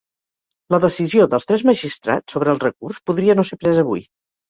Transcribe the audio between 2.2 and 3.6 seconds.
sobre el recurs podria no